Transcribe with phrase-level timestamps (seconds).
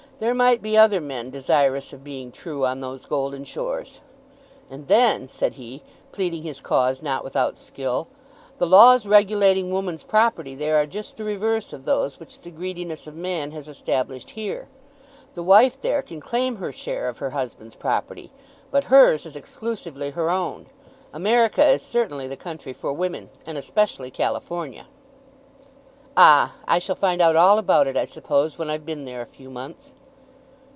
[0.21, 4.01] There might be other men desirous of being true on those golden shores.
[4.69, 5.81] "And then," said he,
[6.11, 8.07] pleading his cause not without skill,
[8.59, 13.07] "the laws regulating woman's property there are just the reverse of those which the greediness
[13.07, 14.67] of man has established here.
[15.33, 18.29] The wife there can claim her share of her husband's property,
[18.69, 20.67] but hers is exclusively her own.
[21.11, 24.85] America is certainly the country for women, and especially California."
[26.15, 29.25] "Ah; I shall find out all about it, I suppose, when I've been there a
[29.25, 29.95] few months."